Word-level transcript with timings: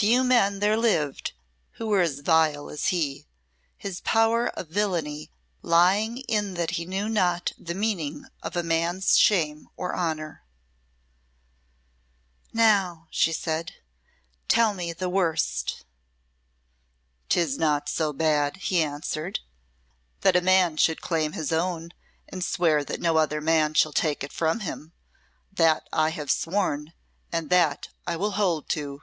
Few 0.00 0.22
men 0.22 0.60
there 0.60 0.76
lived 0.76 1.32
who 1.72 1.88
were 1.88 2.02
as 2.02 2.20
vile 2.20 2.70
as 2.70 2.86
he, 2.90 3.26
his 3.76 4.00
power 4.02 4.46
of 4.50 4.68
villainy 4.68 5.32
lying 5.60 6.18
in 6.28 6.54
that 6.54 6.70
he 6.70 6.86
knew 6.86 7.08
not 7.08 7.50
the 7.58 7.74
meaning 7.74 8.24
of 8.40 8.54
man's 8.64 9.18
shame 9.18 9.66
or 9.76 9.96
honour. 9.96 10.44
"Now," 12.52 13.08
she 13.10 13.32
said, 13.32 13.74
"tell 14.46 14.72
me 14.72 14.92
the 14.92 15.08
worst." 15.08 15.84
"'Tis 17.28 17.58
not 17.58 17.88
so 17.88 18.12
bad," 18.12 18.58
he 18.58 18.80
answered, 18.84 19.40
"that 20.20 20.36
a 20.36 20.40
man 20.40 20.76
should 20.76 21.02
claim 21.02 21.32
his 21.32 21.50
own, 21.50 21.90
and 22.28 22.44
swear 22.44 22.84
that 22.84 23.00
no 23.00 23.16
other 23.16 23.40
man 23.40 23.74
shall 23.74 23.92
take 23.92 24.22
it 24.22 24.32
from 24.32 24.60
him. 24.60 24.92
That 25.52 25.88
I 25.92 26.10
have 26.10 26.30
sworn, 26.30 26.92
and 27.32 27.50
that 27.50 27.88
I 28.06 28.14
will 28.14 28.30
hold 28.38 28.68
to." 28.68 29.02